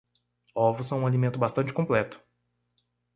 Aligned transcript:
Ovos 0.55 0.87
são 0.87 1.01
um 1.01 1.05
alimento 1.05 1.37
bastante 1.37 1.71
completo 1.71 2.19